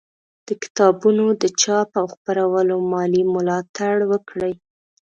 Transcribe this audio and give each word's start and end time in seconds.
د 0.47 0.49
کتابونو 0.63 1.25
د 1.41 1.43
چاپ 1.61 1.89
او 1.99 2.05
خپرولو 2.13 2.75
مالي 2.91 3.23
ملاتړ 3.33 3.95
وکړئ 4.11 4.53